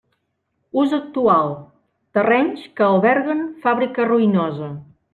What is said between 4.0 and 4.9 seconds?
ruïnosa.